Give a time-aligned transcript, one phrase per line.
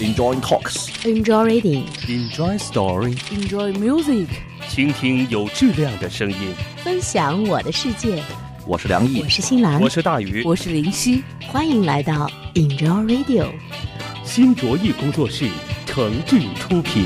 [0.00, 0.88] Enjoy talks.
[1.04, 1.84] Enjoy reading.
[2.08, 3.18] Enjoy story.
[3.30, 4.28] Enjoy music.
[4.66, 6.54] 倾听有质量的声音。
[6.82, 8.22] 分享我的世界。
[8.66, 13.48] 我是梁毅我，是新兰，我是大鱼，我是林夕，欢迎来到 Enjoy Radio。
[14.24, 15.50] 新卓艺工作室
[15.84, 17.04] 诚挚出品。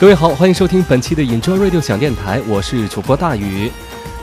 [0.00, 3.70] 各位好，欢迎收听本期的 Enjoy Radio 响电台，我是主播大宇。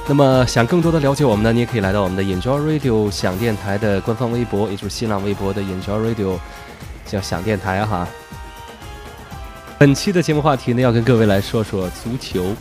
[0.08, 6.40] 那么，想更多的了解我们呢，你也可以来到我们的 Enjoy Radio 响电台的官方微博，也就是新浪微博的 Enjoy Radio
[7.05, 8.08] 叫响电台哈。
[9.77, 12.55] 本期的节目话题呢，要跟各位来说说足球。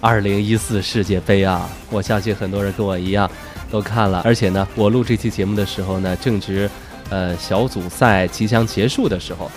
[0.00, 3.30] 二零一四世界杯啊，我相信很多人跟我一样
[3.70, 6.68] 都看了，而且呢，我录这期节目的时候呢，正值
[7.10, 9.48] 呃小组赛即将结束的时候。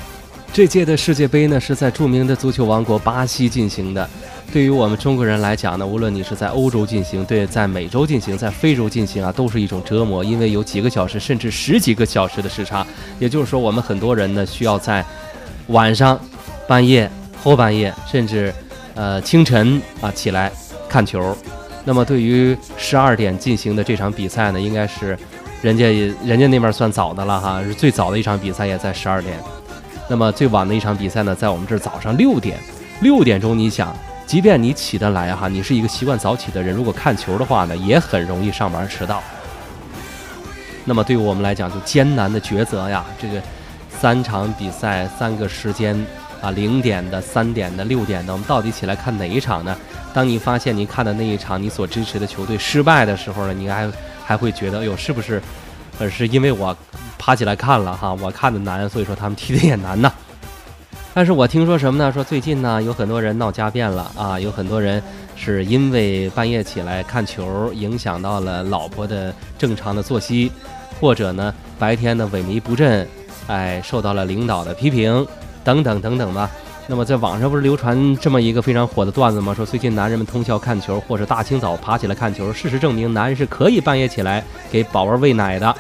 [0.54, 4.10] 这届的世界杯呢，是在著名的足球王国巴西进行的。
[4.54, 12.86] 对于我们中国人来讲呢，无论你是在欧洲进行，对，在美洲进行，在非洲进行啊，都是一种折磨，因为有几个小时甚至十几个小时的时差。
[13.20, 15.04] 也就是说，我们很多人呢，需要在
[15.68, 16.18] 晚上、
[16.70, 17.12] 半夜、
[17.44, 18.54] 后半夜，甚至
[18.94, 20.50] 呃清晨啊起来
[20.88, 21.36] 看球。
[21.84, 25.18] 那么，对于十二点进行的这场比赛呢，应该是
[25.62, 25.86] 人家
[26.24, 29.38] 人家那边算早的了哈，是最早的一场比赛也在十二点。
[30.08, 32.60] 那么最晚的一场比赛呢，在我们这儿早上六点，
[33.02, 33.96] 六点钟，你想，
[34.28, 39.24] 即便你起得来哈，你是一个习惯早起的人，如果看球的话呢，也很容易上班迟到。
[40.84, 43.42] 那么对于我们来讲，就艰难的抉择呀，这个
[44.00, 46.00] 三场比赛，三个时间
[46.40, 49.76] 啊，零点的、三点的、六点的，我们到底起来看哪一场呢？
[50.14, 53.92] 当你发现你看的那一场你所支持的球队失败的时候呢，你还
[54.24, 55.42] 还会觉得，哎呦，是不是，
[55.98, 56.78] 呃，是因为我。
[57.26, 60.14] 爬起来看了哈，我看的难，所以说他们踢的也难呐。
[61.12, 62.12] 但是我听说什么呢？
[62.12, 65.02] 说最近呢有很多人闹家变了啊，有很多人
[65.36, 70.52] 是因为半夜起来看球，影响到了老婆的正常的作息，
[71.02, 73.08] 或者呢白天呢萎靡不振，
[73.48, 75.26] 哎，受到了领导的批评
[75.64, 76.48] 等等等等吧。
[76.86, 79.52] 那么在网上不是流传这么一个非常火的段子吗？
[79.52, 82.54] 说最近男人们通宵看球，或者大清早爬起来看球。
[82.54, 85.76] 事实证明，男人是可以半夜起来给宝宝喂奶的。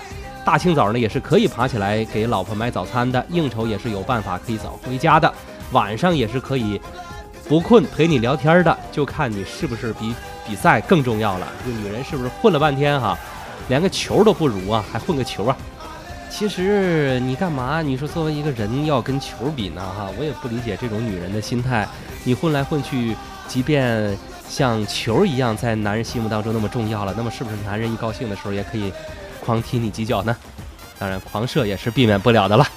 [0.46, 5.34] 大清早呢，也是可以爬起来给老婆买早餐的，应酬也是有办法可以早回家的，
[5.72, 6.80] 晚上也是可以
[7.50, 10.14] 不困陪你聊天的，就看你是不是比
[10.48, 11.48] 比赛更重要了。
[11.66, 13.18] 就女人是不是混了半天哈，
[13.70, 15.58] 连个球都不如啊，还混个球啊？
[16.30, 17.82] 其实你干嘛？
[17.82, 20.12] 你说作为一个人要跟球比呢哈？
[20.20, 21.88] 我也不理解这种女人的心态。
[22.24, 23.16] 你混来混去，
[23.48, 24.16] 即便
[24.48, 28.94] 像球一样在男人心目当中那么重要了，那么是不是男人一高兴的时候也可以？
[29.46, 30.36] 狂踢你几脚呢？
[30.98, 32.68] 当然，狂射也是避免不了的了。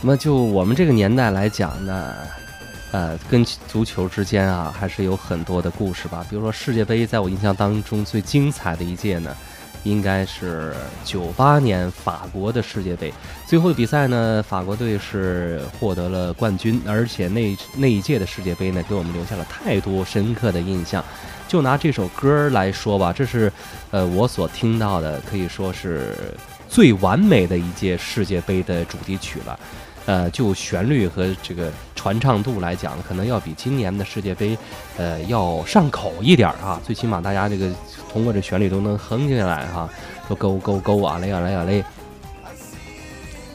[0.00, 2.14] 那么，就我们这个年代来讲呢，
[2.92, 6.24] 呃，跟足球之间啊，还是有很多的故事吧。
[6.30, 9.34] 比如说世界杯，在我印象当中最精彩的一届呢。
[9.84, 10.72] 应该是
[11.04, 13.12] 九八年法国的世界杯，
[13.48, 21.04] 最后的比赛呢，法国队是获得了冠军，而且那那一届的世界杯呢，给我们留下了太多深刻的印象。
[21.52, 23.52] 就拿这首歌来说吧，这是
[23.90, 26.16] 呃我所听到的，可以说是
[26.66, 29.60] 最完美的一届世界杯的主题曲了。
[30.06, 34.56] 呃，就旋律和这个传唱度来讲，可能要比今年的世界杯，
[34.96, 36.80] 呃，要上口一点啊。
[36.82, 37.68] 最起码大家这个
[38.10, 39.86] 通过这旋律都能哼起来哈，
[40.30, 41.84] 都勾勾勾啊嘞啊嘞啊嘞。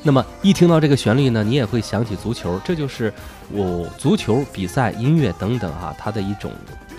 [0.04, 3.12] 那么一听到这个旋律呢，你也会想起足球，这就是
[3.52, 6.52] 我足球比赛、音乐等等哈，它的一种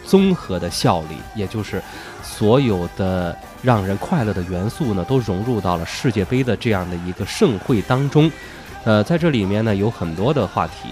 [0.09, 1.83] 综合的效力，也就是
[2.23, 8.33] 所有的让人快乐的元素呢，都融入到了世界杯的这样的一个盛会当中。
[8.85, 10.89] 呃，在这里面呢，有很多的话题，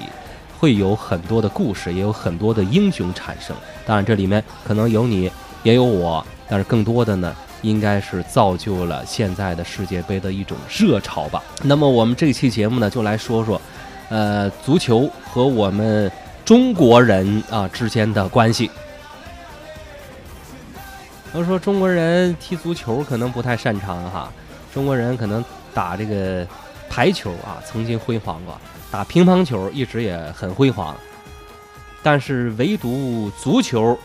[0.58, 3.56] 会有很多的故事，也有很多的英雄产生。
[3.86, 5.30] 当然，这里面可能有你，
[5.62, 11.42] 也有我，但是更多的呢，应该是造就了现在的世界杯的一种热潮吧。
[11.62, 13.58] 那么，我们这期节目呢，就来说说，
[14.10, 16.10] 呃，足球和我们
[16.44, 18.70] 中国人啊之间的关系。
[21.36, 24.32] 都说中国人踢足球可能不太擅长哈，
[24.72, 25.44] 中国人可能
[25.74, 26.46] 打这个。
[26.88, 28.54] 排球啊，曾经辉煌过；
[28.92, 30.96] 打乒乓球一直也很辉煌，
[32.02, 33.98] 但是唯独足球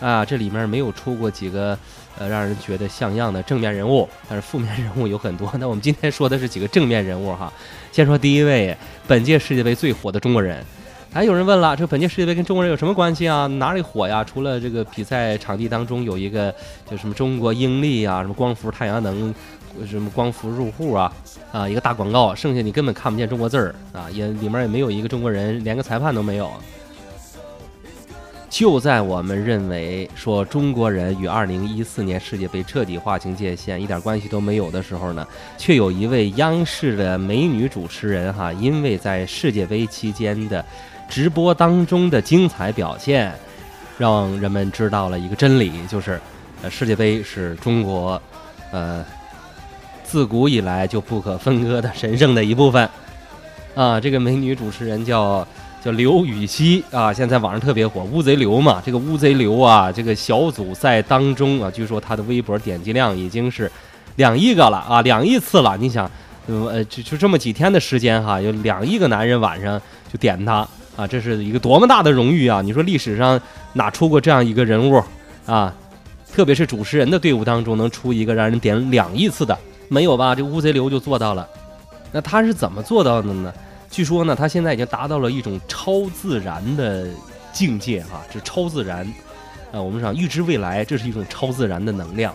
[0.00, 1.78] 啊，这里面没有出过几个
[2.18, 5.50] 呃让人觉得像样的正面人物，但是负面人物有很多。
[5.58, 7.50] 那我们今天说的是几个正面人物哈。
[7.92, 8.76] 先说第一位，
[9.06, 10.62] 本届世界杯最火的中国人，
[11.14, 13.46] 还有人问了，这本届世界杯跟中国人有什么关系啊？
[13.46, 14.24] 哪里火呀？
[14.24, 16.52] 除了这个比赛场地当中有一个
[16.90, 19.32] 就什么中国英利啊，什么光伏太阳能，
[19.88, 21.12] 什么光伏入户啊，
[21.52, 26.50] 啊，一个大广告，剩下你根本看不见中国字儿啊，也里面也没有一个中国人，连个裁判都没有。
[28.50, 35.24] 就在我们认为说中国人与2014年世界杯彻底划清界限，一点关系都没有的时候呢，
[35.56, 40.64] 却有一位央视的美女主持人哈，因为在世界杯期间的
[41.08, 43.32] 直播当中的精彩表现，
[43.98, 46.20] 让人们知道了一个真理，就是
[46.62, 48.20] 呃，世界杯是中国
[48.70, 49.04] 呃
[50.02, 52.88] 自古以来就不可分割的神圣的一部分
[53.74, 54.00] 啊。
[54.00, 55.46] 这个美女主持人叫。
[55.84, 58.82] 叫刘禹锡啊，现在网上特别火，乌贼刘嘛。
[58.82, 63.70] 这个乌贼刘啊，这个小组赛当中啊，据说他的微博点击量已经是
[64.16, 65.76] 两亿个了啊，两亿次了。
[65.76, 66.10] 你想，
[66.46, 69.78] 呃，就就这么几天的时间哈，有两亿个男人晚上
[70.10, 72.62] 就点他啊，这是一个多么大的荣誉啊！
[72.62, 73.40] 你说历史上
[73.72, 75.02] 哪出过这样一个人物
[75.46, 75.74] 啊？
[76.32, 79.56] 特别是主持人的队伍当中能出一个让人点两亿次的，
[79.88, 80.34] 没有吧？
[80.34, 81.48] 这乌贼刘就做到了。
[82.12, 83.52] 那他是怎么做到的呢？
[83.90, 87.06] 据说呢，他现在已经达到了一种超自然的
[87.52, 89.04] 境界哈，这超自然，
[89.72, 92.34] 啊，我们讲预知未来，这是一种超自然的能量。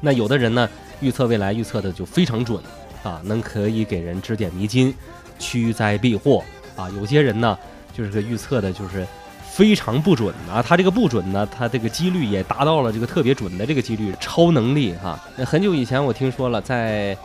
[0.00, 0.68] 那有的人呢，
[1.00, 2.60] 预测未来预测的就非常准
[3.02, 4.94] 啊，能可以给人指点迷津、
[5.38, 6.44] 驱灾避祸
[6.80, 6.88] 啊。
[6.96, 7.58] 有些人呢，
[7.92, 9.06] 就是个预测的就是
[9.50, 15.20] 非常不准啊，他这个不准呢，他这个几率也达到了这个特别准的这个几率，超能力哈。
[15.36, 17.16] 那很久以前我听说了，在。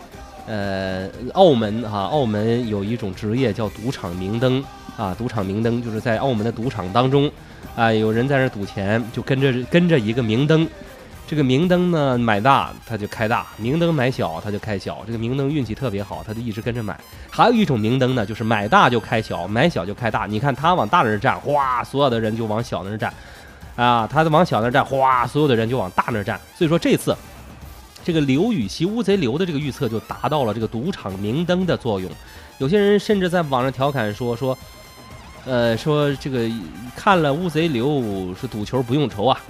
[0.48, 4.64] 呃，澳门哈，澳门有一种职业叫赌场明灯
[4.96, 7.32] 啊，赌场明灯就是在澳门的赌场当中，
[7.76, 10.70] 啊，有人在那赌钱，就跟着跟着一个明灯，
[11.28, 17.00] 这个明灯呢买大他就开大，明灯买小他就开小，这个明灯运气特别好，他就一直跟着买。
[17.30, 20.26] 还有一种明灯呢，就是买大就开小，买小就开大。
[20.26, 23.14] 你看他往大那儿站，哗，所有的人就往小那儿站，
[23.76, 26.40] 啊，他往小那儿站，哗，所有的人就往大那儿站。
[26.56, 27.16] 所以说这次。
[28.04, 32.08] 这个刘禹锡乌贼刘的这个预测就达到了这个赌场明灯的作用，
[32.60, 34.56] 有些人甚至在网上调侃说说，
[35.44, 36.48] 呃，说这个
[36.96, 39.42] 看了乌贼刘是赌球不用愁啊。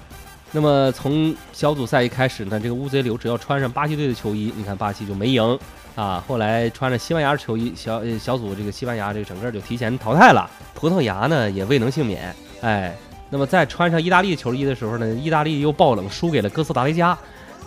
[0.56, 5.60] 那么从小组赛一开始呢，这个乌贼刘只要穿上巴西队的球衣，你看巴西就没赢
[5.96, 6.24] 啊。
[6.26, 12.34] 后来穿着西班牙球衣，小小组这个西班牙这个整个就提前淘汰了，葡萄牙呢也未能幸免。
[12.62, 12.96] 哎，
[13.30, 17.18] 那么在穿上意大利球衣的时候呢，意大利又爆冷输给了哥斯达黎加。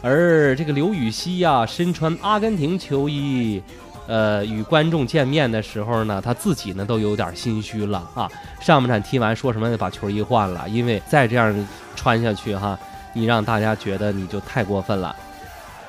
[0.00, 3.62] 而这个刘禹锡呀，身穿阿根廷球衣，
[4.08, 8.26] 呃，与观众见面的时候呢，他自己呢都有点心虚了啊。
[8.58, 12.78] 上半场踢完，说什么把球衣换了，因为再这样穿下去哈，
[13.12, 15.14] 你让大家觉得你就太过分了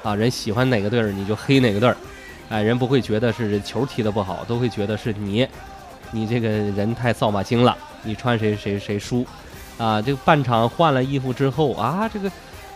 [0.04, 0.14] 啊。
[0.14, 1.96] 人喜欢哪个队儿，你就黑哪个队儿，
[2.50, 5.48] 哎，人不会觉得是球踢得不好，都会觉得是你，
[6.12, 9.26] 你这个人太扫把星了，你穿谁谁谁输
[9.78, 10.02] 啊。
[10.02, 12.30] 这个半场换了衣服之后啊，这个。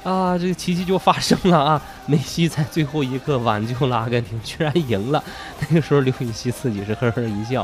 [0.04, 1.82] 啊，这个奇迹就发生了啊！
[2.08, 5.24] 梅西在最后一刻挽救了阿根廷，居然赢了。
[5.62, 7.64] 那个时候，刘禹锡自己是呵呵一笑。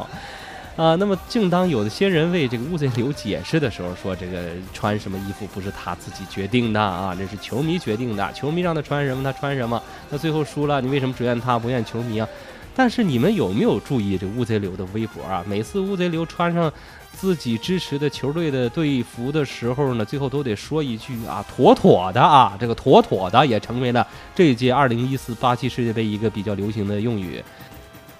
[0.77, 4.43] 啊，那么正当有的些人为这个乌贼流解释的时候，说这个
[4.73, 9.81] 穿什么衣服不是他自己决定的啊，这是球迷决定的，球迷让他穿什么他穿什么。
[10.09, 12.27] 那最后输了，你为什么只怨他不怨球迷啊？
[12.73, 15.43] 但是你们有没有注意这乌贼流的微博啊？
[15.45, 16.71] 每次乌贼流穿上。
[17.13, 27.43] 自己支持的球队的队服的时候呢，最后都得说一句啊，妥妥的啊，这个妥妥的也成为了这一届二零一四巴西世界杯一个比较流行的用语。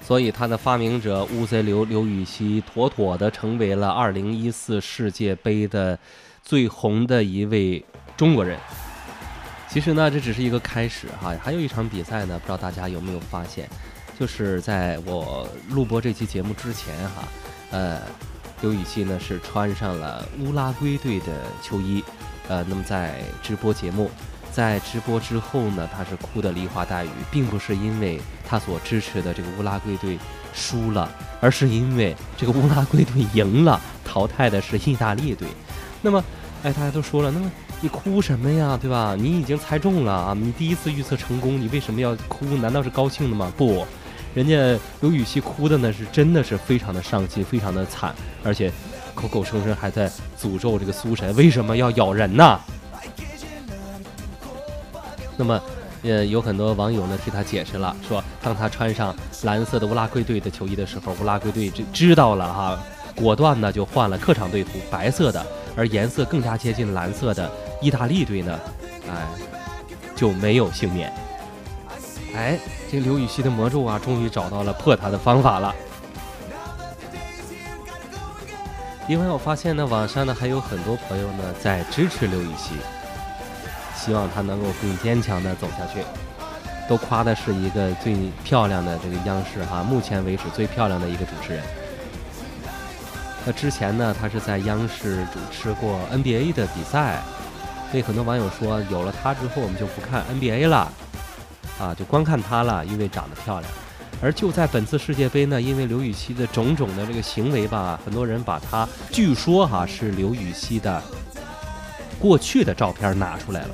[0.01, 5.97] 所以，他的发明者乌贼刘刘禹锡妥妥的成为了二零一四世界杯的
[6.43, 7.85] 最红的一位
[8.17, 8.59] 中国人。
[9.69, 13.69] 其实呢，这只是一个开始哈，还有一场比赛呢，不知道大家有没有发现，
[14.19, 17.23] 就是在我录播这期节目之前哈，
[17.71, 18.01] 呃。
[18.61, 21.27] 刘禹锡呢是穿上了乌拉圭队的
[21.61, 22.03] 球衣，
[22.47, 24.11] 呃，那么在直播节目，
[24.51, 30.17] 在直播之后呢，他是哭得梨花带雨，并不是因为他所支持的这个乌拉圭队
[30.53, 35.47] 输了，而是因为这个乌拉圭队赢了，淘汰的是意大利队。
[36.01, 36.23] 那么，
[36.63, 37.51] 哎，大家都说了，那么
[37.81, 39.15] 你哭什么呀，对吧？
[39.17, 42.45] 你已经猜中了啊，你第一次预测成功，你为什么要哭？
[42.57, 43.51] 难道是高兴的吗？
[43.55, 43.85] 不。
[44.35, 48.71] 人家刘禹锡哭的呢，是真的是非常的伤心，非常的惨，而且
[49.15, 50.09] 口口声声还在
[50.39, 52.59] 诅咒这个苏神为什么要咬人呢？
[55.35, 55.61] 那么，
[56.03, 62.79] 呃，有很多网友呢替他解释了，说当他穿上蓝色的乌拉圭队的球衣的时候，乌拉圭队知知道了哈，
[63.15, 65.45] 果断呢就换了客场队服白色的，
[65.75, 67.49] 而颜色更加接近蓝色的
[67.81, 68.59] 意大利队呢，
[69.09, 69.27] 哎，
[70.15, 71.11] 就没有幸免。
[72.35, 72.57] 哎，
[72.91, 75.73] 这刘禹锡的魔咒啊，终于找到了破他的方法了。
[79.07, 82.75] 另外，我发现呢，网上呢还有很多朋友呢在支持刘禹锡，
[83.95, 86.03] 希望他能够更坚强的走下去。
[86.87, 91.63] 都夸的是一个最漂亮的这个央视哈，目前为止最漂亮的一个主持人。
[93.45, 97.19] 那之前呢，他是在央视主持过 NBA 的比赛，
[97.91, 100.91] 所以很多网友说，有了他之后，我们就不看 NBA 了，
[101.79, 103.71] 啊，就光看她了，因为长得漂亮。
[104.21, 111.01] 而就在本次世界杯呢，因为刘禹锡的种种的这个行为吧，很多人把他据说哈是刘禹锡的
[112.19, 113.69] 过去的照片拿出来了。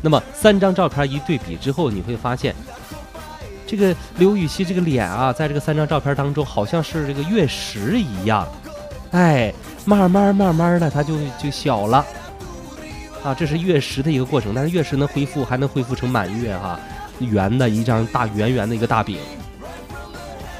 [0.00, 2.54] 那么三张照片一对比之后，你会发现，
[3.66, 8.46] 这个刘禹锡这个脸啊，在这个三张照片当中，好像是这个月食一样，
[9.10, 9.52] 哎，
[9.84, 12.06] 慢慢慢慢的，它就就小了，
[13.24, 14.52] 啊，这是月食的一个过程。
[14.54, 16.78] 但是月食能恢复，还能恢复成满月哈，
[17.20, 19.18] 圆的一张大圆圆的一个大饼。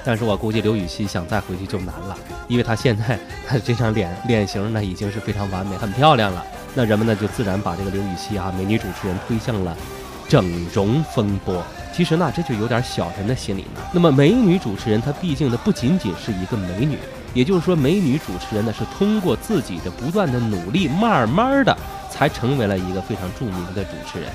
[0.05, 6.43] 但是我估计刘禹锡想再回去就难了，因为他现在他这张脸脸型呢已经是非常完美、很漂亮了。
[6.75, 9.77] 那人们呢就自然把这个刘禹锡啊美女主持人推向了
[10.27, 11.63] 整容风波。
[11.93, 13.83] 其实呢这就有点小人的心理呢。
[13.93, 16.97] 那么美女主持人她毕竟呢不仅仅是一个美女，
[17.35, 21.77] 也就是说美女主持人呢是通过自己的不断的努力，慢慢的
[22.09, 24.31] 才成为了一个非常著名的主持人，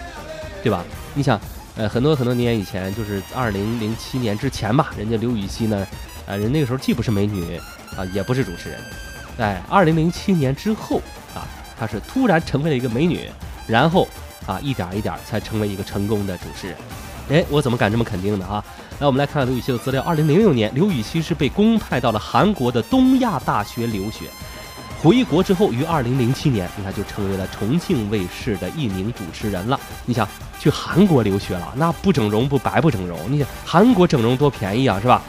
[0.61, 0.83] 对吧？
[1.15, 1.39] 你想。
[1.75, 5.87] 呃，很多很多年以前，就是二零零七年之前吧，人家刘禹锡呢，
[6.27, 7.59] 呃，人那个时候既不是美女
[7.97, 8.79] 啊，也不是主持人，
[9.37, 11.01] 在二零零七年之后
[11.33, 11.41] 啊，
[11.79, 13.27] 她是突然成为了一个美女，
[13.65, 14.07] 然后
[14.45, 16.77] 啊，一点一点才成为一个成功的主持人。
[17.29, 18.45] 哎，我怎么敢这么肯定呢？
[18.45, 18.63] 啊？
[18.99, 20.03] 来，我们来看看刘禹锡的资料。
[20.03, 24.25] 二零零六年，刘禹锡是被公派到了韩国的东亚大学留学。
[25.03, 29.77] 回国之后，于二零零七年，你看就成为了重庆卫视的一名主持人了。
[30.05, 30.25] 你想
[30.57, 33.19] 去韩国留学了，那不整容不白不整容。
[33.29, 35.21] 你想韩国整容多便宜啊，是吧？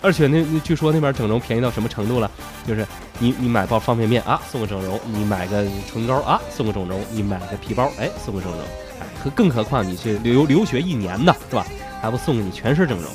[0.00, 2.30] 而且那据说那边整容便宜到什么程度了？
[2.66, 2.86] 就是
[3.18, 8.60] 你你买包方便面啊，送个整容；你买个唇膏啊，送个整容；你买个皮包，哎，送个整容。
[8.98, 11.66] 哎，可更何况你去留留学一年呢，是吧？
[12.00, 13.12] 还不送给你全身整容？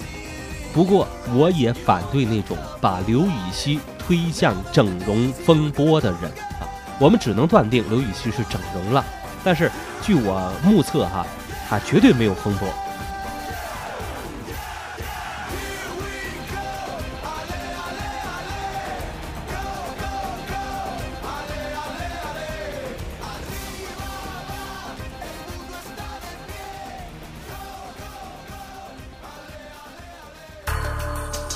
[0.73, 6.67] 不过我也反对那种把刘禹锡推向整容风波的人啊，
[6.99, 9.03] 我们只能断定刘禹锡是整容了，
[9.43, 11.25] 但是据我目测哈，
[11.69, 12.67] 他绝对没有风波。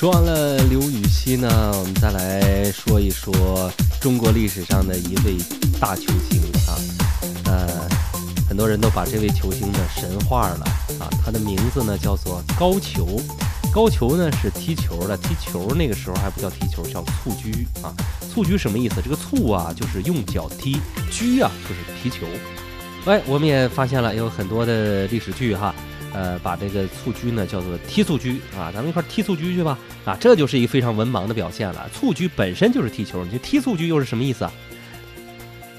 [0.00, 1.46] 说完了刘禹锡呢，
[1.78, 5.36] 我们再来说一说中国历史上的一位
[5.78, 6.72] 大球星啊，
[7.44, 7.86] 呃，
[8.48, 10.64] 很多人都把这位球星呢神化了
[10.98, 13.20] 啊，他的名字呢叫做高俅，
[13.70, 17.92] 高俅呢是踢球的，踢球那个时候还不叫踢球，叫蹴鞠啊，
[18.34, 19.02] 蹴鞠什么意思？
[19.04, 20.80] 这个蹴啊就是用脚踢，
[21.10, 22.26] 鞠啊就是踢球。
[23.04, 25.74] 哎，我们也发现了有很多的历史剧哈。
[26.12, 31.88] 呃，把这个蹴鞠呢叫做踢蹴鞠啊，咱们一块踢蹴鞠去吧啊，这就是一个非常文盲的表现了。
[31.92, 34.52] 蹴鞠本身就是踢球，你踢蹴鞠又是什么意思啊？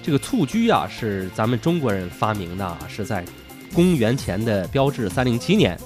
[0.01, 3.25] 这个蹴鞠啊是咱们中国人发明的，是在
[3.73, 5.77] 公元前的标志三零七年，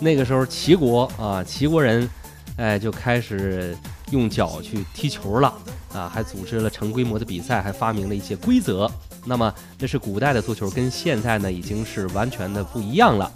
[0.00, 2.08] 那个时候齐国啊，齐国人
[2.56, 3.76] 哎就开始
[4.10, 5.52] 用脚去踢球了
[5.92, 8.90] 啊，还组织了成规模的比赛，还发明了一些规则。
[9.26, 13.32] 那么那是古代的足球，跟现在呢已经是完全的不一样了，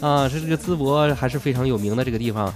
[0.00, 2.52] 啊，是这个淄博还是非常有名的这个地方。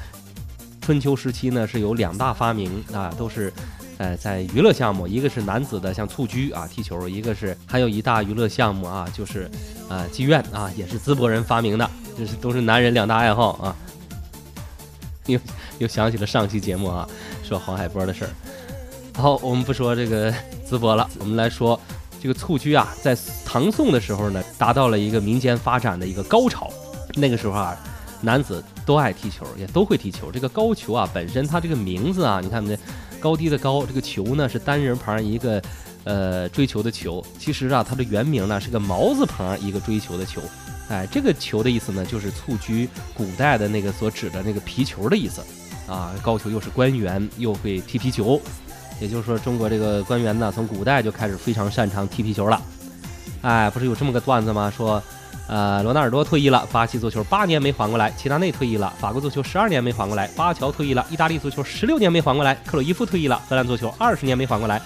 [0.81, 3.53] 春秋时期呢是有两大发明啊，都是，
[3.99, 9.49] 呃，在娱乐项目，一个是男子的像蹴鞠啊踢球，一个是还有一大娱乐项目啊，就是
[9.89, 11.89] 啊妓院啊，也是淄博人发明的，
[12.19, 13.77] 就是都是男人两大爱好啊。
[15.27, 15.39] 又
[15.79, 17.09] 又想起了上期节目啊，
[17.45, 18.31] 说黄海波的事儿。
[19.15, 20.33] 好，我们不说这个
[20.69, 21.79] 淄博了，我们来说。
[22.21, 26.71] 这个蹴鞠啊，在唐宋的时候呢，达到了一个民间发展的一个高潮。
[27.15, 27.77] 那个时候啊，
[28.21, 30.31] 男子都爱踢球，也都会踢球。
[30.31, 32.79] 这个高俅啊，本身他这个名字啊，你看没？
[33.19, 35.63] 高低的高，这个球呢是单人旁一个，
[36.05, 37.25] 呃，追求的球。
[37.39, 40.41] 其实啊，它的原名呢是个毛字旁一个追求的球。
[40.89, 45.43] 哎，这个球的意思呢，就是蹴鞠古代的那个所指的那个皮球的意思。
[45.87, 48.41] 啊，高俅又是官员，又会踢皮球，
[49.01, 52.61] 也就是说，中国这个官员呢，从古代就开始非常擅长踢皮球了。
[53.43, 54.71] 哎，不是有这么个段子吗？
[54.77, 55.03] 说，
[55.49, 64.79] 呃，罗纳尔多退役了，巴西足球八年没缓过来；齐达内退役了，法国足球十二年没缓过来；巴乔退役了，意大利足球十六年没缓过来；克鲁伊夫退役了，荷兰足球二十年没缓过来；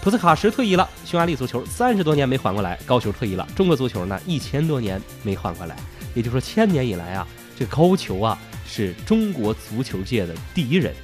[0.00, 5.74] 普斯卡什退役了，匈牙利足球三十多年没缓过来；高俅退役了，中国足球呢一千多年没缓过来。
[6.14, 7.26] 也就是说，千年以来啊，
[7.58, 10.94] 这高俅啊是中国足球界的第一人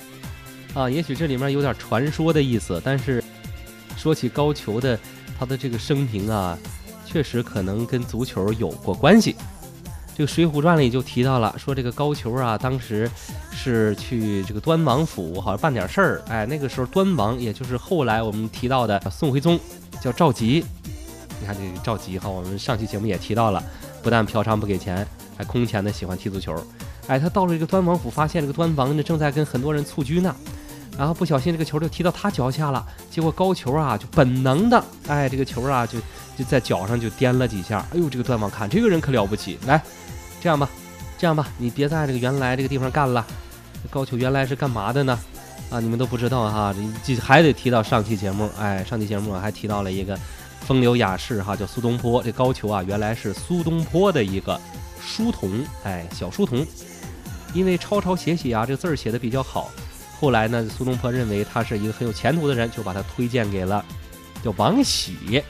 [0.79, 0.91] 啊。
[0.91, 3.23] 也许这里面有点传说的意思，但是
[3.97, 4.99] 说起高俅的
[5.39, 6.57] 他的这个生平啊，
[7.05, 9.35] 确实可能跟足球有过关系。
[10.17, 13.09] 这个《水浒传》里就提到了，说这个高俅啊，当时
[13.53, 16.23] 是去这个端王府，好像办点事儿。
[16.29, 19.59] 哎，那个时候端王，也就是后来我们提到的宋徽宗，
[20.01, 20.65] 叫赵佶。
[21.41, 23.63] 你看这个赵佶哈，我们上期节目也提到了。
[24.03, 25.07] 不但嫖娼不给钱，
[25.37, 26.53] 还空前的喜欢踢足球。
[27.07, 30.35] 哎，他到了这个端王府，发现这个端王呢正在跟很多人蹴鞠呢，
[30.99, 32.85] 然后不小心这个球就踢到他脚下了。
[33.11, 35.99] 结果高俅啊就本能的，哎，这个球啊就
[36.37, 37.87] 就在脚上就颠了几下。
[37.95, 39.81] 哎呦，这个段王看这个人可了不起，来，
[40.41, 40.69] 这样吧，
[41.17, 43.25] 这样吧，你别在这个原来这个地方干了。
[43.89, 45.19] 高俅原来是干嘛的呢？
[45.71, 46.75] 啊，你们都不知道哈，
[47.05, 48.51] 这还得提到上期节目。
[48.59, 50.19] 哎，上期节目还提到了一个。
[50.63, 52.23] 风流雅士哈，叫苏东坡。
[52.23, 54.61] 这高俅啊，原来是苏东坡的一个
[55.01, 56.67] 书童，哎，小书童。
[57.55, 59.71] 因为抄抄写写啊，这字儿写的比较好。
[60.21, 63.85] 后来呢，苏东坡认为他是一个很有前途的人，就把他推荐给了
[64.43, 65.43] 叫王喜。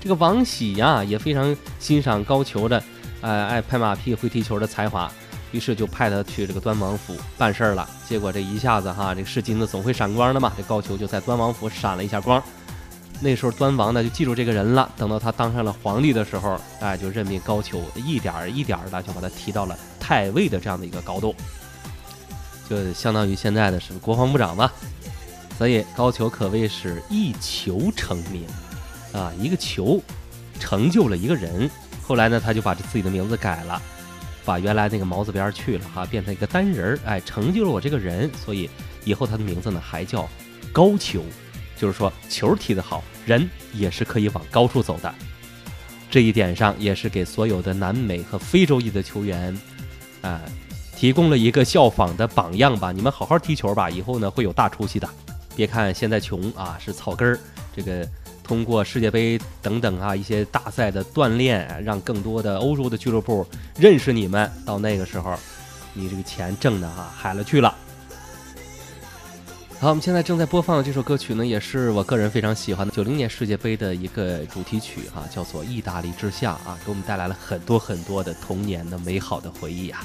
[0.00, 2.82] 这个王喜呀，也非常欣赏高俅的，
[3.20, 5.10] 哎，爱拍马屁、会踢球的才华，
[5.50, 7.88] 于是就派他去这个端王府办事儿了。
[8.08, 12.42] 结果这一下子哈，这个是金子总会闪光的嘛，这高俅就在端王府闪了一下光。
[13.20, 21.32] 那时候端王呢就记住这个人了，等到他当上了皇帝的时候，哎，就任命高俅，一点一点的就把他提到了太尉的这样的一个高度，
[22.68, 24.70] 就相当于现在的是国防部长嘛。
[25.58, 28.44] 所以高俅可谓是一球成名，
[29.12, 30.02] 啊，一个球
[30.58, 31.70] 成就了一个人。
[32.02, 33.80] 后来呢，他就把这自己的名字改了，
[34.44, 38.30] 把原来那个毛字边去了哈，变成一个单人儿，哎，成就了我这个人。
[38.44, 38.68] 所以
[39.04, 40.28] 以后他的名字呢还叫
[40.72, 41.20] 高俅。
[41.74, 45.12] 就是说，球踢得好，人也是可以往高处走的。
[46.08, 49.58] 这一点上，也是给所有的南美和非洲裔的球员，
[50.20, 50.40] 啊，
[51.02, 52.92] 提供了一个效仿的榜样吧。
[52.92, 55.08] 你们好好踢球吧，以后呢会有大出息的。
[55.56, 57.40] 别看现在穷啊，是草根儿。
[57.74, 58.08] 这个
[58.44, 63.44] 通过世界杯等等啊一些大赛的锻炼，让更多的欧洲的俱乐部
[63.76, 64.48] 认识你们。
[64.64, 65.34] 到那个时候，
[65.92, 67.74] 你这个钱挣的啊海了去了。
[69.80, 80.04] 好，我们现在正在播放的这首歌曲呢，也是我个人非常喜欢的九零年世界杯的一个主题曲哈，叫做《意大利之夏》啊，给我们带来了很多很多的童年的美好的回忆啊。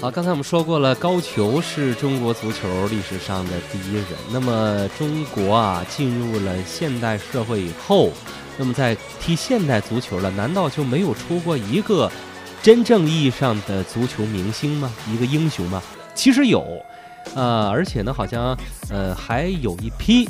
[0.00, 4.06] 好，刚才我们说过了，高俅是中国足球历史上的第一人。
[4.32, 8.10] 那么，中国啊，进入了现代社会以后，
[8.56, 12.10] 那么在踢现代足球了，难道就没有出过一个
[12.62, 14.90] 真正意义上的足球明星吗？
[15.06, 15.82] 一个英雄吗？
[16.14, 16.64] 其实有，
[17.34, 18.56] 呃，而且呢，好像
[18.88, 20.26] 呃还有一批，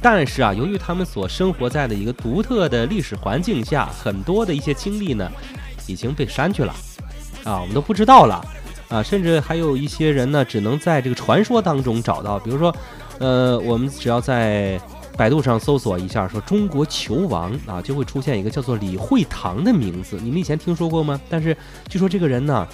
[0.00, 5.30] 但是啊，由于他们所生活在的一个独特的历史环境下，很多的一些经历呢，
[5.86, 6.74] 已经被删去了。
[7.46, 8.44] 啊，我们都不知道了，
[8.88, 12.40] 啊，甚至还有一些人呢，只能在这个传说当中找到。
[12.40, 12.74] 比如说，
[13.20, 14.80] 呃，我们只要在
[15.16, 20.18] 百度上搜索一下，说中国球王啊，就会出现一个叫做李惠堂的名字。
[20.20, 21.20] 你们以前听说过吗？
[21.30, 21.56] 但是
[21.88, 22.66] 据说这个人呢，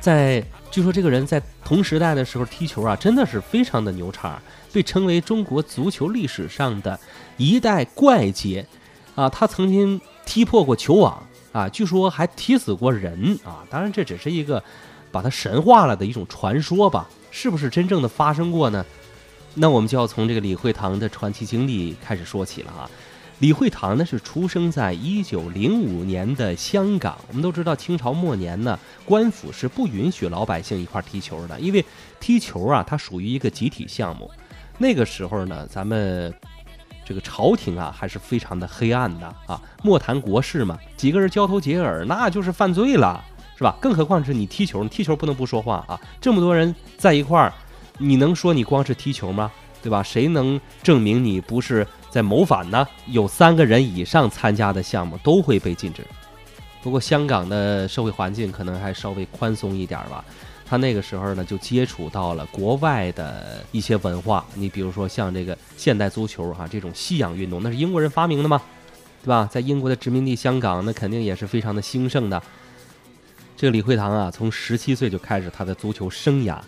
[0.00, 6.98] 在据说这个人在同时代的时候踢球啊，真的是非常的牛叉，被称为中国足球历史上的
[7.36, 8.66] 一代怪杰
[9.14, 9.28] 啊。
[9.28, 13.64] 他曾经踢破过球网啊，据说还踢死过人啊。
[13.70, 14.62] 当然，这只是一个
[15.10, 18.84] 把他神化了的一种传说吧，是不是真正的发生过呢？
[19.54, 22.90] 那我们就要从这个李惠堂的传奇经历开始说起了哈。
[23.38, 27.18] 李惠堂呢是出生在一九零五年的香港。
[27.28, 31.84] 我们都知道清朝末年呢，官府是不允许老百姓一块踢球的，因为
[32.20, 34.30] 踢球啊，它属于一个集体项目。
[34.78, 36.32] 那个时候呢，咱们
[37.12, 39.60] 这个朝廷啊还是非常的黑暗的啊。
[39.82, 43.22] 莫谈国事嘛，几个人交头接耳，那就是犯罪了，
[43.54, 43.76] 是吧？
[43.82, 46.00] 更何况是你踢球，你踢球不能不说话啊。
[46.22, 47.52] 这么多人在一块儿。
[47.98, 49.52] 你能说你光是踢球吗？
[49.82, 50.02] 对吧？
[50.02, 52.88] 谁能证明你不是在谋反呢？
[53.08, 56.02] 有三个人以上参加的项目都会被禁止。
[56.82, 60.24] 不过香港的社会环境可能还稍微宽松一点吧。
[60.72, 64.42] 他那个时候呢，就接触到了国外的一些文化。
[64.54, 68.58] 你比如说像这个现代足球哈，这种西洋运动，那是英国人发明的嘛，
[69.22, 69.46] 对吧？
[69.52, 72.42] 在英国的殖民地香港，那肯定也是非常的兴盛的。
[73.54, 76.58] 这个李惠堂啊，从十七岁就开始他的足球生涯。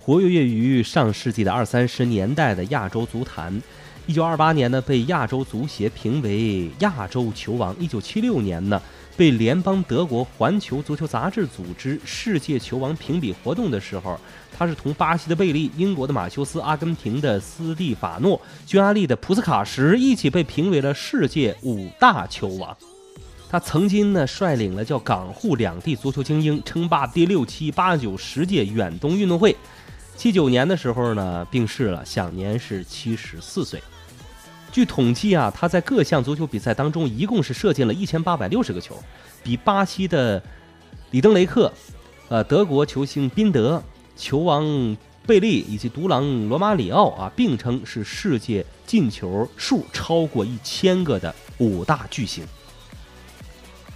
[0.00, 3.62] 活跃于上世纪的二三十年代的亚洲足坛，
[4.08, 8.82] 一九二八年呢被亚洲足协评为亚洲球王，一九七六年呢
[9.16, 14.18] 被联邦德国环球足球杂志组织世界球王评比活动的时候，
[14.56, 22.76] 他是同巴西的贝利、英国的马修斯、阿根廷的斯蒂法诺、匈牙利的普斯卡什一起被评为了世界五大球王。
[23.50, 29.54] 他曾经呢率领了叫港沪两地足球精英称霸第六、七、八、九十届远东运动会。
[30.16, 33.82] 七九年的时候呢，病逝了，享年是七十四岁。
[34.72, 38.96] 据统计啊，他在各项足球比赛当中一共是射进了一千八百六十个球，
[39.44, 40.42] 比巴西的
[41.10, 41.70] 里登雷克、
[42.28, 43.80] 呃德国球星宾德、
[44.16, 52.42] 球王贝利以及独狼罗马里奥啊并称是世界进球数超过一千个的五大巨星。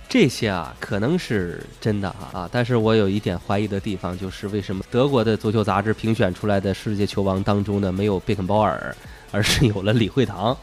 [0.09, 2.49] 这些啊，可能是真的啊啊！
[2.53, 8.97] 但是我有一点怀疑的地方，就是为什么德国的足球杂志评选出来的世界球王当中呢，没有贝肯鲍尔，
[9.37, 10.57] 而是有了李惠堂？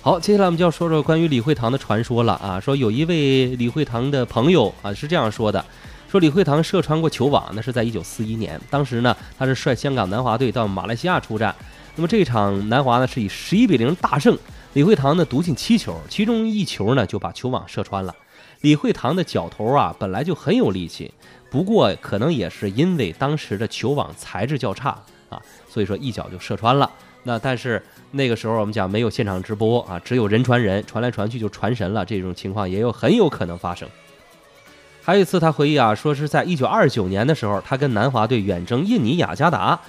[0.00, 2.58] 好，接下来我们就要说说关于李惠堂的传说了啊！
[2.58, 5.62] 说有一位李惠堂的朋友啊是这样说的：
[6.10, 11.54] 说李惠堂射穿过球网，那是在一九四一年，当时呢他是率香港南华队到马来西亚出战，
[11.94, 14.38] 那么这场南华呢是以十一比零大胜，
[14.72, 18.14] 李惠堂呢独进七球，其中一球呢就把球网射穿了。
[18.62, 21.12] 李惠堂的脚头啊，本来就很有力气，
[21.50, 26.90] 不过可能也是因为当时的球网材质较差啊，所以说一脚就射穿了。
[27.22, 33.88] 那但是那个时候我们讲没有现场直播啊，只有人传人，传来传去就传神了，这种情况也有很有可能发生。
[35.02, 39.80] 还有一次他回忆啊，说是在一九二九年的时候，他跟南华队远征印尼雅加达。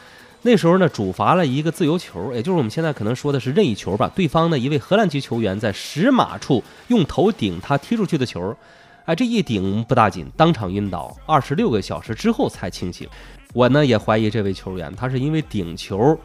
[0.43, 4.11] 那时候呢，主罚了一个自由球，也就是我们现在可能说的是任意球吧。
[4.15, 8.55] 对方呢，一位荷兰籍球员在十码处用头顶他踢出去的球，
[9.05, 13.07] 哎，这一顶不大紧，当场晕倒，二十六个小时之后才清醒。
[13.53, 16.17] 我呢也怀疑这位球员他是因为顶球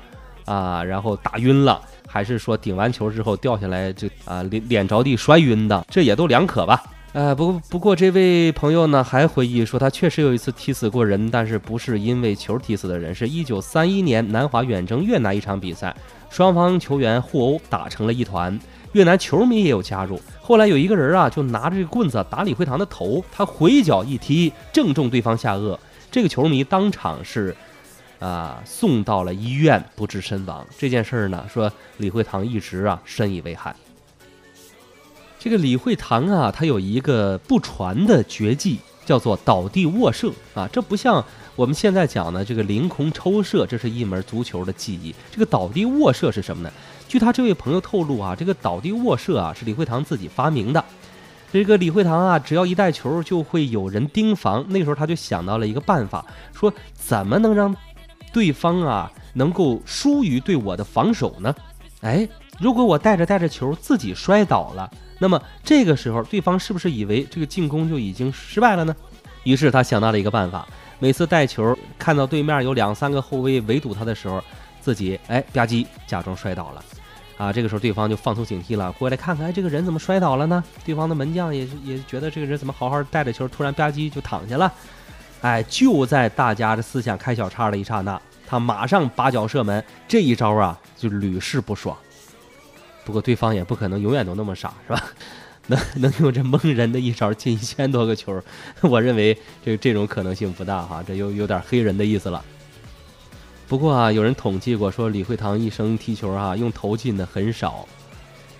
[0.46, 1.78] 啊，然后打晕了，
[2.08, 6.82] 还是说顶完球之后掉下来就啊脸脸着地摔晕的，这也都两可吧。
[7.12, 15.96] 呃，不不过，这位朋友呢还回忆说，他确实有一次踢死过人，但是不是因为球踢死的人，是一九三一年南华远征越南一场比赛，
[16.28, 18.58] 双方球员互殴打成了一团，
[18.92, 20.20] 越南球迷也有加入。
[20.42, 25.78] 后来有一个人啊，就拿着这个棍子打李惠堂的头，他回脚一踢，正中对方下颚，
[26.10, 27.56] 这个球迷当场是
[28.18, 30.66] 啊送到了医院，不治身亡。
[30.78, 33.74] 这件事儿呢，说李惠堂一直啊深以为憾。
[35.38, 40.68] 这个李惠堂啊，他有一个不传的绝技，叫做倒地卧射啊。
[40.72, 41.24] 这不像
[41.54, 45.14] 我们现在讲的这个凌空抽射，这是一门足球的技艺。
[45.30, 46.72] 这个倒地卧射是什么呢？
[47.06, 50.84] 据他这位朋友透露啊，这个倒地卧射啊是李惠堂自己发明的。
[51.52, 54.64] 这个李惠堂啊，只要一带球就会有人盯防。
[54.70, 57.74] 那时候他就想到了一个办法，说怎么能让
[58.36, 61.54] 对方啊能够疏于对我的防守呢？
[62.02, 62.28] 哎，
[62.60, 64.90] 如果我带着带着球自己摔倒了。
[65.18, 68.94] 那么这个时候，对方是不是以为这个进攻就已经失败了呢？
[69.44, 70.68] 于是他想到了一个办法：
[70.98, 74.44] 每次带球看到对面有两三个后卫围堵他的时候，
[74.82, 76.84] 自己哎吧唧假装摔倒了，
[77.38, 80.62] 啊，这个时候对方就放松警惕了，过来看看，哎，这个人怎么摔倒了呢？
[80.84, 84.70] 对方的门将也也觉得这个人怎么好好带着球，突然吧唧就躺下了，
[85.42, 91.96] 哎，就在大家的思想开小差的一刹那，他马上拔脚射门，这一招啊就屡试不爽。
[93.04, 95.02] 不过对方也不可能永远都那么傻，是吧？
[95.68, 98.40] 能能用这蒙人的一招进一千多个球，
[98.82, 102.44] 我认为这这种可能性不大哈，这有有点黑人的意思了。
[103.68, 107.86] 不过啊，有人统计过说李惠堂一生踢球啊用头进的很少，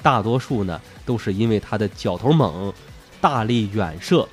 [0.03, 2.73] 大多数呢都是因为他的脚头猛，
[3.21, 4.29] 大力远射。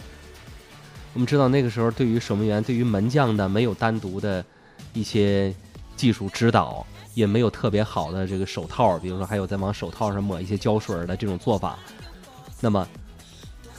[1.14, 4.44] 我们知道那个时候对于守门员、对于门将呢，没有单独的
[4.94, 5.54] 一些
[5.96, 11.78] 技术指导，也没有特别好的这个手套，比如说还有在往手套上抹一些胶水的这种做法。
[12.60, 12.88] 那么，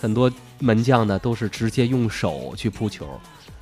[0.01, 3.09] 很多门将呢都是直接用手去扑球，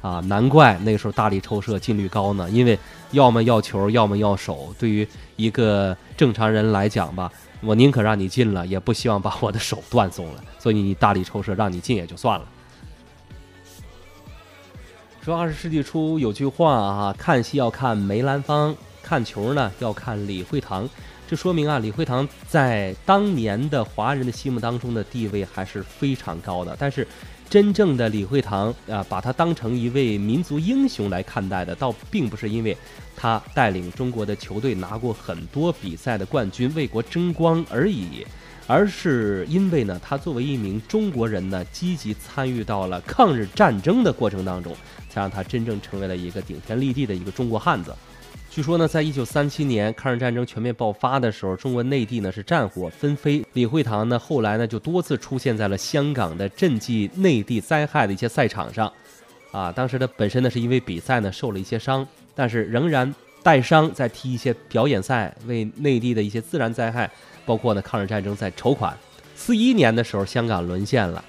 [0.03, 2.51] 啊，难怪那个时候大力抽射进率高呢。
[2.51, 2.79] 因为
[3.13, 4.75] 要么要球，要么要手。
[4.79, 7.33] 对于一个正常人来讲吧，
[7.63, 10.45] 我宁可让你进了，也不希望把我的手断送了。
[10.59, 12.45] 所以你大力抽射让你进也就算了。
[15.25, 20.89] 说二十世纪初有句话啊，看戏要看梅兰芳，看球呢要看李惠堂。
[21.29, 26.77] 这说明啊，李惠堂在当年的华人的心目当中的地位还是非常高的。
[26.77, 27.07] 但是，
[27.49, 32.77] 真正的李惠堂啊，把他当成一位民族英雄来看待的，倒并不是因为
[33.17, 38.27] 他带领中国的球队拿过很多比赛的冠军，为国争光而已，
[38.73, 44.75] 而是因为呢，他作为一名中国人呢，积极参与到了抗日战争的过程当中，
[45.11, 47.95] 才让他真正成为了一个顶天立地的一个中国汉子。
[48.49, 53.45] 据说呢，在一九三七年抗日战争全面爆发的时候，中国内地呢是战火纷飞。
[53.53, 58.91] 李惠堂呢后来呢就多次出现在了香港的赈济内地灾害的一些赛场上，
[59.51, 67.11] 啊，当时他本身呢是因为比赛呢受了一些伤，但是仍然带伤在踢一些表演赛，为内地的一些自然灾害，
[67.45, 68.97] 包括呢抗日战争在筹款。
[69.35, 71.25] 四一年的时候，香港沦陷了，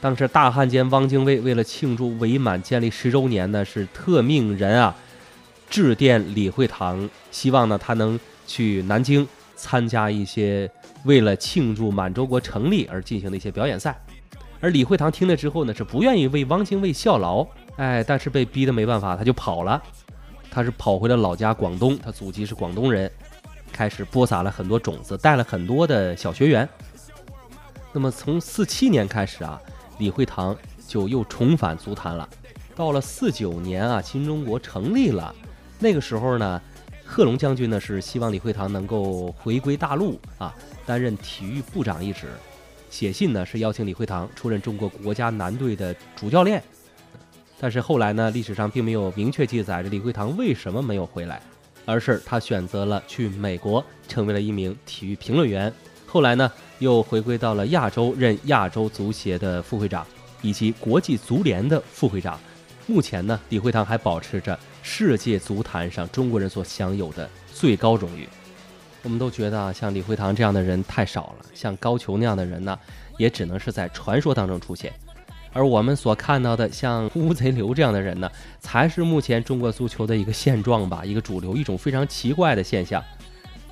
[0.00, 4.94] 当时大汉奸汪精卫为了庆祝伪满建立十周年呢，是特命人啊。
[5.70, 10.70] 致电李惠堂，希望呢他能去南京参加一些
[11.04, 13.98] 为了庆祝满洲国成立而进行的一些表演赛。
[14.60, 19.82] 而李惠堂听了之后呢，是不愿意为汪精卫效劳，哎，但是被逼得没办法，他就跑了。
[20.50, 23.10] 他是跑回了老家广东，他祖籍是广东人，
[23.72, 26.68] 开始播撒了很多种子，带了很多的小学员。
[27.92, 29.60] 那么从四七年开始啊，
[29.98, 30.56] 李惠堂
[30.86, 32.28] 就又重返足坛了。
[32.76, 35.34] 到了四九年啊，新中国成立了。
[35.78, 36.60] 那个时候呢，
[37.04, 40.54] 贺龙将军呢是希望李惠堂能够回归大陆啊，
[40.86, 42.28] 担任体育部长一职。
[42.88, 46.62] 写信呢是邀请李惠堂出任中国国家男队的主教练。
[47.60, 51.40] 但是后来呢，历史上并没有明确记载着李惠堂为什么没有回来，
[51.84, 55.72] 而是他选择了去美国，成为了一名体育评论员。
[56.06, 60.06] 后来呢，又回归到了亚洲，任亚洲足协的副会长
[60.42, 62.38] 以及国际足联的副会长。
[62.86, 68.28] 目前呢，李惠堂还保持着世界足坛上中国人所享有的最高荣誉。
[69.02, 72.78] 我们都觉得啊，像李惠堂这样的人太少了，像高俅那样的人呢，
[73.16, 74.92] 也只能是在传说当中出现。
[75.52, 83.02] 而我们所看到的像乌贼刘这样的人呢，才是目前中国足球的一个现状吧，一个主流，一种非常奇怪的现象，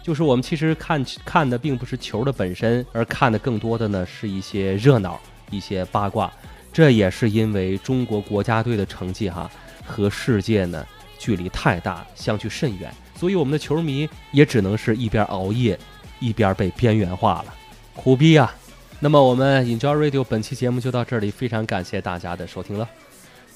[0.03, 5.19] 就是我们其实看看的并不是球的本身，而看的更多的呢是一些热闹、
[5.51, 6.31] 一些八卦。
[6.73, 9.51] 这也是因为中国国家队的成绩哈
[9.85, 10.87] 和世界呢
[11.19, 15.79] 距离太大，相距甚远，所以我们的球迷也只能是一边熬夜，
[16.21, 17.55] 一边被边缘化了，
[17.97, 18.55] 苦逼啊！
[19.03, 22.87] 那么我们 Enjoy Radio 本期节目就到这里，非常感谢大家的收听了。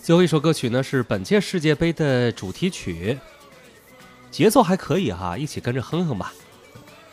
[0.03, 3.19] 最后一首歌曲呢是本届世界杯的主题曲，
[4.31, 6.33] 节奏还可以哈，一起跟着哼哼吧。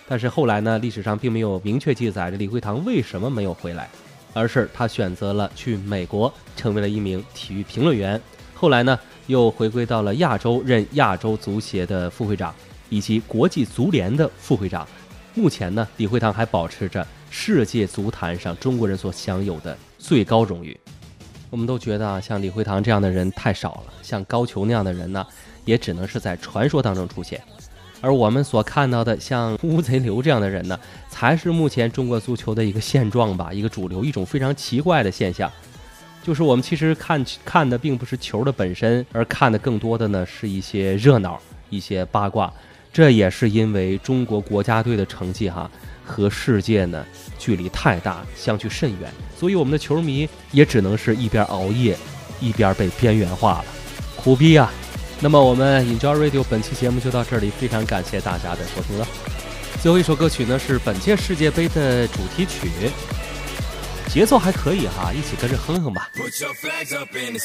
[0.07, 3.89] 但是后来呢，历史上并没有明确记载着李惠堂为什么没有回来。
[4.33, 8.19] 而是他选择了去美国，成为了一名体育评论员。
[8.53, 12.55] 后来呢，又回归到了亚洲，任亚洲足协的副会长
[12.87, 14.87] 以及国际足联的副会长。
[15.33, 20.77] 目前呢，李惠堂还保持着世界足坛上中国人所享有的最高荣誉。
[21.49, 25.25] 我们都觉得啊，像李惠堂这样的人太少了，像高俅那样的人呢，
[25.63, 27.41] 也只能是在传说当中出现。
[28.01, 30.77] 而我们所看到的像乌贼刘这样的人呢，
[31.09, 35.49] 才是目前中国足球的一个现状吧，一个主流，一种非常奇怪的现象，
[36.21, 41.39] 就是我们其实看看的并不是球的本身，而看的更多的呢是一些热闹、
[41.69, 42.51] 一些八卦。
[42.93, 45.71] 这也是因为中国国家队的成绩哈
[46.11, 47.05] 和世界呢
[47.39, 49.09] 距离太大相距甚远。
[49.39, 51.97] 所以我们的球迷也只能是一边熬夜
[52.39, 53.65] 一边被边缘化了。
[54.17, 54.71] 苦逼啊！
[55.19, 59.07] 那么我们 enjoy radio 本期节目就到这里非常感谢大家的收听了。
[59.81, 62.69] 最后一首歌曲呢是本届世界杯的主题曲
[64.07, 66.09] 节奏还可以哈一起跟着哼哼吧。
[66.15, 67.39] Put your flag up in the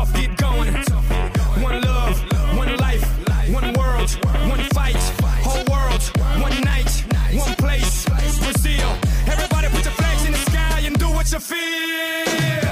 [0.00, 0.74] tough get going.
[1.62, 2.16] One love,
[2.56, 3.04] one life,
[3.52, 4.10] one world,
[4.48, 5.02] one fight,
[5.46, 6.02] whole world,
[6.40, 6.90] one night,
[7.34, 8.06] one place,
[8.38, 8.88] Brazil.
[9.26, 12.69] Everybody put your flags in the sky and do what you feel.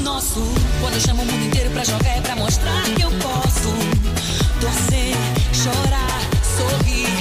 [0.00, 0.40] nosso.
[0.80, 3.68] Quando eu chamo o mundo inteiro pra jogar é pra mostrar que eu posso
[4.60, 5.14] torcer,
[5.52, 6.20] chorar,
[6.56, 7.11] sorrir.